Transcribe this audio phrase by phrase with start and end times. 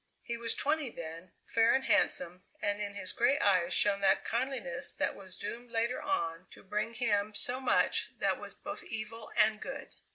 [0.23, 4.91] He was twenty then, fair and handsome, and in his gray eyes shone that kindliness
[4.93, 9.61] that was doomed later on to bring him so much that was both evil and
[9.61, 9.93] good.